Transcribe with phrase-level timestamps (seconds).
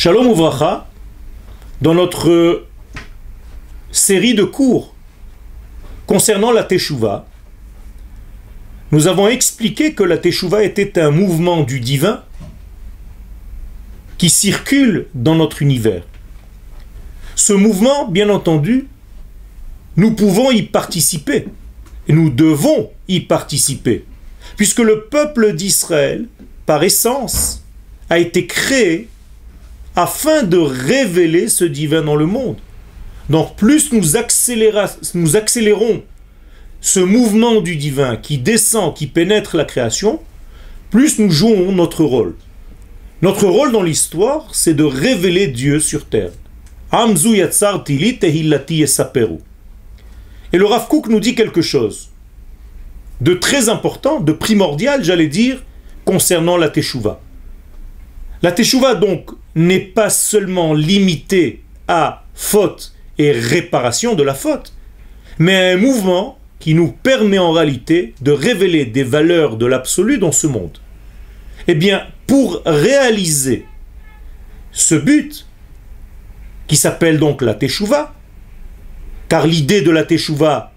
[0.00, 0.86] Shalom Ouvracha,
[1.82, 2.66] dans notre
[3.90, 4.94] série de cours
[6.06, 7.26] concernant la Teshuvah,
[8.92, 12.22] nous avons expliqué que la Teshuvah était un mouvement du divin
[14.18, 16.04] qui circule dans notre univers.
[17.34, 18.86] Ce mouvement, bien entendu,
[19.96, 21.46] nous pouvons y participer.
[22.06, 24.04] Et nous devons y participer.
[24.56, 26.28] Puisque le peuple d'Israël,
[26.66, 27.64] par essence,
[28.08, 29.08] a été créé
[29.98, 32.58] afin de révéler ce divin dans le monde.
[33.30, 36.02] Donc plus nous, accélérons
[36.80, 40.20] ce mouvement du divin qui descend, qui pénètre la création,
[40.90, 42.36] plus nous jouons notre rôle.
[43.22, 46.30] Notre rôle dans l'histoire, c'est de révéler Dieu sur terre.
[50.52, 52.10] Et le Rav Kook nous dit quelque chose
[53.20, 55.60] de très important, de primordial, j'allais dire,
[56.04, 57.20] concernant la Teshuvah.
[58.42, 64.72] La Teshuvah, donc, n'est pas seulement limitée à faute et réparation de la faute,
[65.38, 70.32] mais un mouvement qui nous permet en réalité de révéler des valeurs de l'absolu dans
[70.32, 70.78] ce monde.
[71.66, 73.66] Eh bien, pour réaliser
[74.72, 75.46] ce but,
[76.66, 78.14] qui s'appelle donc la Teshuvah,
[79.28, 80.72] car l'idée de la Teshuvah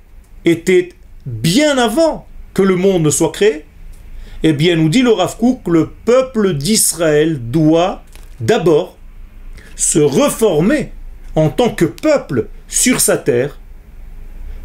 [0.46, 0.90] était
[1.26, 3.66] bien avant que le monde ne soit créé,
[4.44, 5.36] eh bien, nous dit le Rav
[5.68, 8.04] le peuple d'Israël doit
[8.42, 8.98] d'abord
[9.76, 10.92] se reformer
[11.36, 13.60] en tant que peuple sur sa terre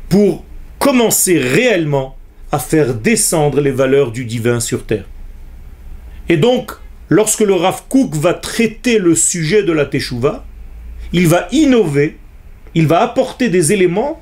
[0.08, 0.44] pour
[0.78, 2.16] commencer réellement
[2.52, 5.04] à faire descendre les valeurs du divin sur terre.
[6.28, 6.72] Et donc,
[7.08, 10.44] lorsque le Rav Kook va traiter le sujet de la Teshuvah,
[11.12, 12.18] il va innover,
[12.74, 14.20] il va apporter des éléments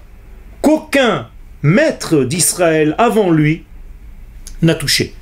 [0.60, 1.28] qu'aucun
[1.62, 3.64] maître d'Israël avant lui
[4.62, 5.14] n'a touché.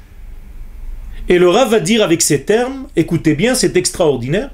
[1.28, 4.50] Et le Rav va dire avec ces termes, écoutez bien, c'est extraordinaire.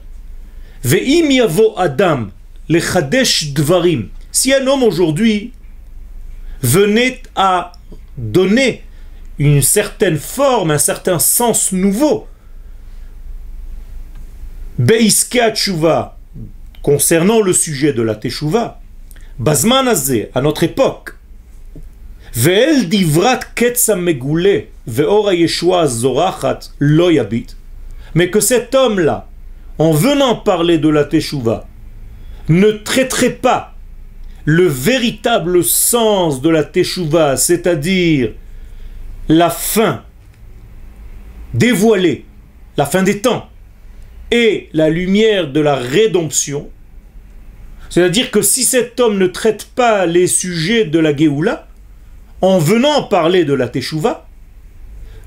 [0.84, 2.28] Ve'im yavo Adam,
[2.68, 4.08] le chadesh dvarim.
[4.30, 5.52] Si un homme aujourd'hui
[6.62, 7.72] venait à
[8.16, 8.82] donner
[9.38, 12.26] une certaine forme, un certain sens nouveau,
[14.78, 15.52] Beiska
[16.82, 18.80] concernant le sujet de la Teshuvah,
[19.38, 21.17] Bazmanazé, à notre époque,
[28.14, 29.28] Mais que cet homme-là,
[29.78, 31.66] en venant parler de la Teshuvah,
[32.48, 33.74] ne traiterait pas
[34.44, 38.32] le véritable sens de la Teshuvah, c'est-à-dire
[39.28, 40.02] la fin
[41.54, 42.24] dévoilée,
[42.76, 43.48] la fin des temps,
[44.30, 46.70] et la lumière de la rédemption,
[47.90, 51.12] c'est-à-dire que si cet homme ne traite pas les sujets de la
[52.40, 54.28] en venant parler de la Teshuvah,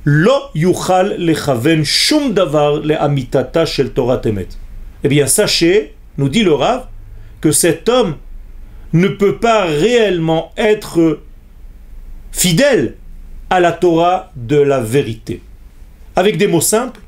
[0.03, 4.47] Lo yuchal lechaven shum davar le amitata shel Torah temet.
[5.03, 6.87] Eh bien, sachez, nous dit le Rav,
[7.39, 8.15] que cet homme
[8.93, 11.19] ne peut pas réellement être
[12.31, 12.95] fidèle
[13.51, 15.41] à la Torah de la vérité.
[16.15, 16.99] Avec des mots simples,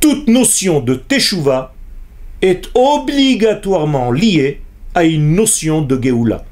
[0.00, 1.72] toute notion de Teshuvah
[2.42, 4.60] est obligatoirement liée
[4.94, 6.44] à une notion de Géoula.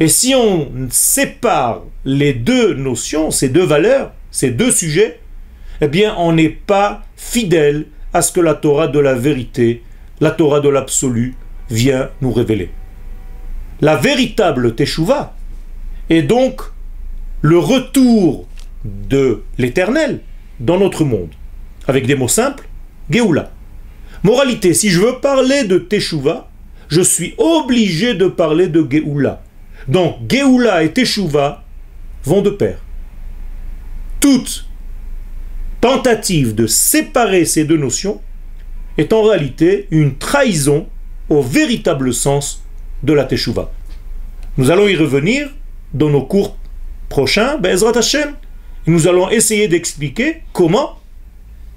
[0.00, 5.20] Et si on sépare les deux notions, ces deux valeurs, ces deux sujets,
[5.82, 9.82] eh bien on n'est pas fidèle à ce que la Torah de la vérité,
[10.20, 11.34] la Torah de l'absolu,
[11.70, 12.70] vient nous révéler.
[13.82, 15.34] La véritable Teshuvah
[16.08, 16.62] est donc
[17.42, 18.46] le retour
[18.84, 20.20] de l'éternel
[20.60, 21.30] dans notre monde.
[21.86, 22.66] Avec des mots simples,
[23.10, 23.50] Géoula.
[24.22, 26.48] Moralité, si je veux parler de Teshuvah,
[26.88, 29.42] je suis obligé de parler de Géoula.
[29.88, 31.64] Donc, Géoula et Teshuvah
[32.24, 32.78] vont de pair.
[34.20, 34.66] Toute
[35.80, 38.20] tentative de séparer ces deux notions
[38.98, 40.86] est en réalité une trahison
[41.28, 42.62] au véritable sens
[43.02, 43.70] de la Teshuvah.
[44.58, 45.48] Nous allons y revenir
[45.94, 46.56] dans nos cours
[47.08, 48.34] prochains, Bezrat Hashem.
[48.86, 50.98] Nous allons essayer d'expliquer comment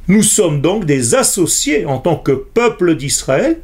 [0.07, 3.61] nous sommes donc des associés en tant que peuple d'Israël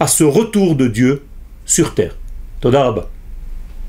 [0.00, 1.24] à ce retour de Dieu
[1.64, 2.16] sur terre.
[2.60, 3.08] Todarabah.